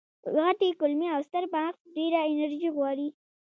غټې 0.35 0.69
کولمې 0.79 1.07
او 1.15 1.21
ستر 1.27 1.43
ماغز 1.53 1.81
ډېره 1.95 2.19
انرژي 2.31 2.69
غواړي. 2.75 3.07